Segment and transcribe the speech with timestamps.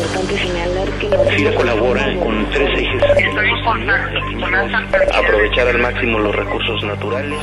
[0.00, 3.02] importante señalar que FIRA colabora con tres ejes.
[5.14, 7.38] Aprovechar al máximo los recursos naturales.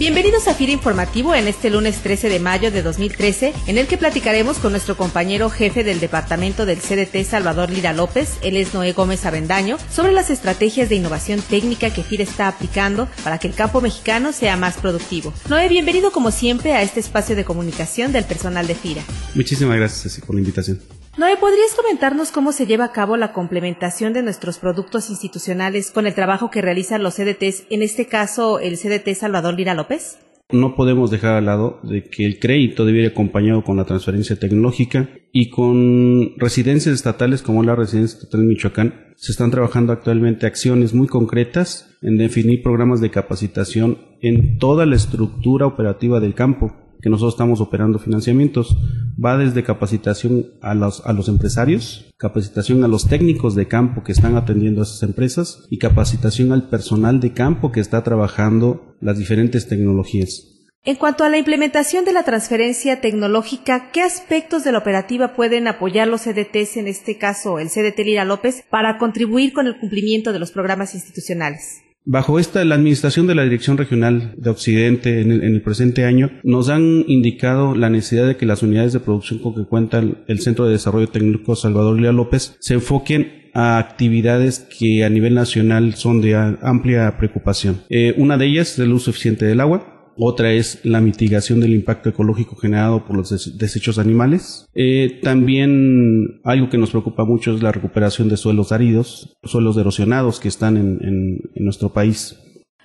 [0.00, 3.98] Bienvenidos a FIRA Informativo en este lunes 13 de mayo de 2013, en el que
[3.98, 8.92] platicaremos con nuestro compañero jefe del departamento del CDT, Salvador Lira López, él es Noé
[8.94, 13.54] Gómez Avendaño, sobre las estrategias de innovación técnica que FIRA está aplicando para que el
[13.54, 15.34] campo mexicano sea más productivo.
[15.50, 19.02] Noé, bienvenido como siempre a este espacio de comunicación del personal de FIRA.
[19.34, 20.80] Muchísimas gracias por la invitación.
[21.18, 26.06] Noé, ¿podrías comentarnos cómo se lleva a cabo la complementación de nuestros productos institucionales con
[26.06, 30.20] el trabajo que realizan los CDTs, en este caso el CDT Salvador Lira López?
[30.52, 34.36] No podemos dejar al lado de que el crédito debe ir acompañado con la transferencia
[34.36, 38.94] tecnológica y con residencias estatales como la Residencia Estatal Michoacán.
[39.16, 44.96] Se están trabajando actualmente acciones muy concretas en definir programas de capacitación en toda la
[44.96, 48.76] estructura operativa del campo que nosotros estamos operando financiamientos.
[49.22, 54.12] Va desde capacitación a los, a los empresarios, capacitación a los técnicos de campo que
[54.12, 59.18] están atendiendo a esas empresas y capacitación al personal de campo que está trabajando las
[59.18, 60.46] diferentes tecnologías.
[60.82, 65.68] En cuanto a la implementación de la transferencia tecnológica, ¿qué aspectos de la operativa pueden
[65.68, 70.32] apoyar los CDTs, en este caso el CDT Lira López, para contribuir con el cumplimiento
[70.32, 71.82] de los programas institucionales?
[72.04, 76.70] Bajo esta, la administración de la Dirección Regional de Occidente en el, presente año nos
[76.70, 80.64] han indicado la necesidad de que las unidades de producción con que cuenta el, Centro
[80.64, 86.20] de Desarrollo Técnico Salvador Lía López se enfoquen a actividades que a nivel nacional son
[86.20, 87.82] de amplia preocupación.
[87.90, 91.74] Eh, una de ellas es el uso eficiente del agua, otra es la mitigación del
[91.74, 94.66] impacto ecológico generado por los desechos animales.
[94.74, 100.40] Eh, también algo que nos preocupa mucho es la recuperación de suelos áridos, suelos erosionados
[100.40, 102.36] que están en nuestro país.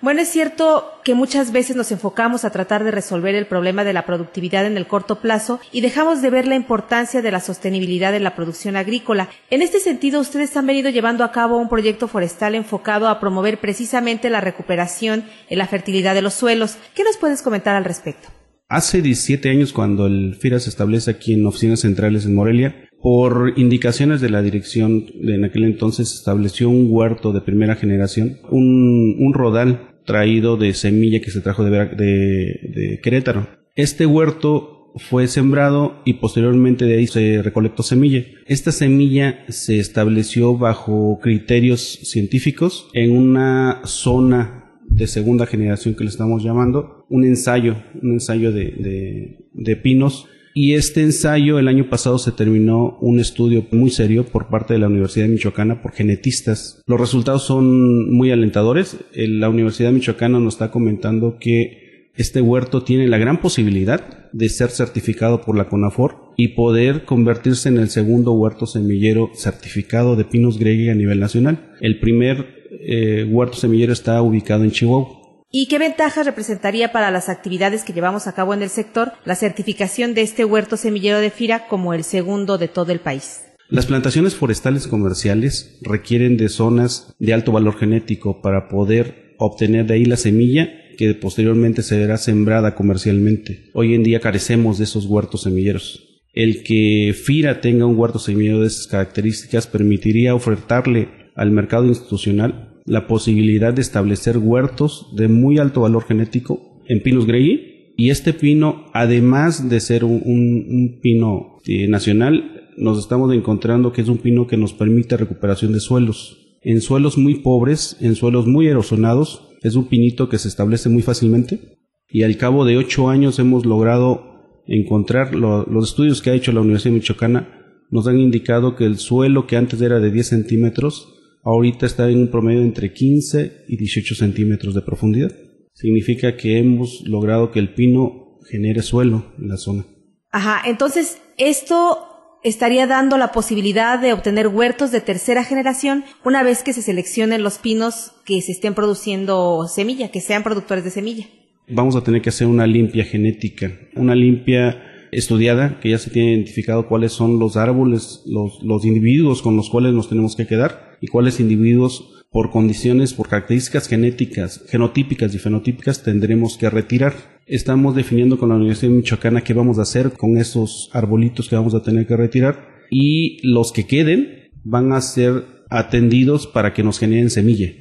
[0.02, 3.94] Bueno, es cierto que muchas veces nos enfocamos a tratar de resolver el problema de
[3.94, 8.14] la productividad en el corto plazo y dejamos de ver la importancia de la sostenibilidad
[8.14, 9.30] en la producción agrícola.
[9.48, 13.58] En este sentido, ustedes han venido llevando a cabo un proyecto forestal enfocado a promover
[13.58, 16.76] precisamente la recuperación en la fertilidad de los suelos.
[16.94, 18.28] ¿Qué nos puedes comentar al respecto?
[18.68, 23.52] Hace 17 años, cuando el FIRA se establece aquí en oficinas centrales en Morelia, por
[23.56, 29.32] indicaciones de la dirección, en aquel entonces se estableció un huerto de primera generación, un,
[29.32, 33.48] rodal traído de semilla que se trajo de, Querétaro.
[33.74, 38.24] Este huerto fue sembrado y posteriormente de ahí se recolectó semilla.
[38.46, 46.10] Esta semilla se estableció bajo criterios científicos en una zona de segunda generación que le
[46.10, 52.18] estamos llamando, un ensayo, un ensayo de, de pinos y este ensayo el año pasado
[52.18, 56.82] se terminó un estudio muy serio por parte de la Universidad de Michoacana por genetistas.
[56.86, 58.96] Los resultados son muy alentadores.
[59.14, 64.48] La Universidad de Michoacana nos está comentando que este huerto tiene la gran posibilidad de
[64.48, 70.24] ser certificado por la CONAFOR y poder convertirse en el segundo huerto semillero certificado de
[70.24, 71.74] pinos gregui a nivel nacional.
[71.82, 75.25] El primer eh, huerto semillero está ubicado en Chihuahua.
[75.58, 79.34] ¿Y qué ventajas representaría para las actividades que llevamos a cabo en el sector la
[79.34, 83.40] certificación de este huerto semillero de FIRA como el segundo de todo el país?
[83.70, 89.94] Las plantaciones forestales comerciales requieren de zonas de alto valor genético para poder obtener de
[89.94, 90.68] ahí la semilla
[90.98, 93.70] que posteriormente se verá sembrada comercialmente.
[93.72, 96.20] Hoy en día carecemos de esos huertos semilleros.
[96.34, 102.75] El que FIRA tenga un huerto semillero de esas características permitiría ofertarle al mercado institucional
[102.86, 108.32] la posibilidad de establecer huertos de muy alto valor genético en pinos Grey y este
[108.32, 114.46] pino, además de ser un, pino eh, nacional, nos estamos encontrando que es un pino
[114.46, 116.58] que nos permite recuperación de suelos.
[116.62, 121.02] En suelos muy pobres, en suelos muy erosionados, es un pinito que se establece muy
[121.02, 126.52] fácilmente y al cabo de ocho años hemos logrado encontrar los estudios que ha hecho
[126.52, 127.48] la Universidad Michoacana
[127.90, 131.15] nos han indicado que el suelo que antes era de 10 centímetros
[131.46, 135.30] ahorita está en un promedio entre 15 y 18 centímetros de profundidad.
[135.72, 139.86] Significa que hemos logrado que el pino genere suelo en la zona.
[140.32, 141.98] Ajá, entonces esto
[142.42, 147.42] estaría dando la posibilidad de obtener huertos de tercera generación una vez que se seleccionen
[147.42, 151.26] los pinos que se estén produciendo semilla, que sean productores de semilla.
[151.68, 156.32] Vamos a tener que hacer una limpia genética, una limpia estudiada, que ya se tiene
[156.32, 160.96] identificado cuáles son los árboles, los, los individuos con los cuales nos tenemos que quedar
[161.00, 167.14] y cuáles individuos por condiciones, por características genéticas, genotípicas y fenotípicas tendremos que retirar.
[167.46, 171.56] Estamos definiendo con la Universidad de Michoacana qué vamos a hacer con esos arbolitos que
[171.56, 176.82] vamos a tener que retirar y los que queden van a ser atendidos para que
[176.82, 177.72] nos generen semilla.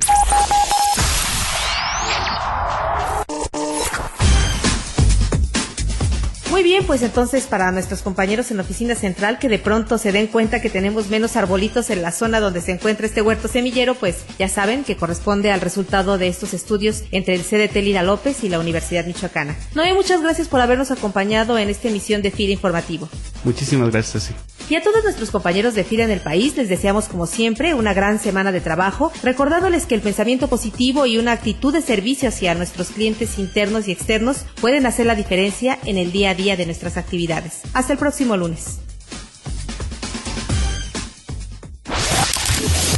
[6.86, 10.62] Pues entonces para nuestros compañeros en la oficina central que de pronto se den cuenta
[10.62, 14.48] que tenemos menos arbolitos en la zona donde se encuentra este huerto semillero, pues ya
[14.48, 18.60] saben que corresponde al resultado de estos estudios entre el CDT Lira López y la
[18.60, 19.56] Universidad Michoacana.
[19.74, 23.10] Noé, muchas gracias por habernos acompañado en esta emisión de FIRA Informativo.
[23.44, 24.34] Muchísimas gracias, sí.
[24.68, 27.94] Y a todos nuestros compañeros de FIRA en el país les deseamos como siempre una
[27.94, 32.56] gran semana de trabajo, recordándoles que el pensamiento positivo y una actitud de servicio hacia
[32.56, 36.66] nuestros clientes internos y externos pueden hacer la diferencia en el día a día de
[36.66, 37.62] nuestras actividades.
[37.74, 38.80] Hasta el próximo lunes.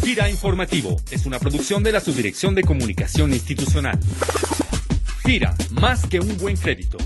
[0.03, 3.99] FIRA Informativo es una producción de la Subdirección de Comunicación Institucional.
[5.25, 6.97] FIRA, más que un buen crédito.